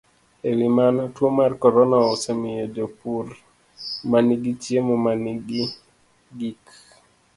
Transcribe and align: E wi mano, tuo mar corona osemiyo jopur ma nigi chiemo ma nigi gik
E 0.49 0.49
wi 0.57 0.67
mano, 0.77 1.01
tuo 1.15 1.27
mar 1.37 1.51
corona 1.63 1.97
osemiyo 2.13 2.65
jopur 2.75 3.25
ma 4.09 4.19
nigi 4.27 4.51
chiemo 4.61 4.95
ma 5.05 5.13
nigi 5.23 5.63
gik 6.37 6.63